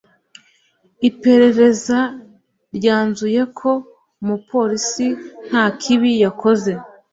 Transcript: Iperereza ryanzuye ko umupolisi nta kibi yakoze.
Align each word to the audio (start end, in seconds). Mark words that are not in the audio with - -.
Iperereza 1.09 1.99
ryanzuye 2.75 3.41
ko 3.59 3.71
umupolisi 4.21 5.07
nta 5.47 5.63
kibi 5.79 6.11
yakoze. 6.23 6.71